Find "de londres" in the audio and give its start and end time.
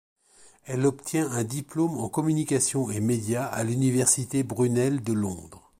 5.03-5.69